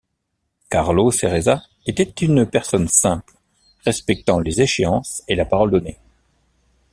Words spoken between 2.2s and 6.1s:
une personne simple respectant les échéances et la parole donnée.